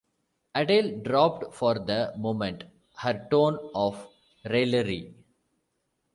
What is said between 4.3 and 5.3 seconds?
raillery.